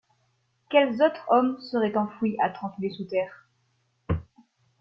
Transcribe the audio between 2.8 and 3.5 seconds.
sous terre?